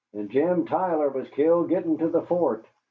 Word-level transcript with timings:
"And 0.15 0.31
Jim 0.31 0.65
Tyler 0.65 1.09
was 1.09 1.29
killed 1.29 1.69
gittin' 1.69 1.99
to 1.99 2.09
the 2.09 2.23
fort. 2.23 2.65